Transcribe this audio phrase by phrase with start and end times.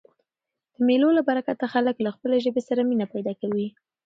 [0.75, 3.67] د مېلو له برکته خلک له خپلي ژبي سره مینه پیدا کوي.